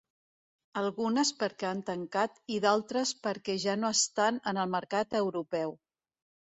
[0.79, 5.81] Algunes perquè han tancat i d'altres perquè ja no estan en el mercat europeu.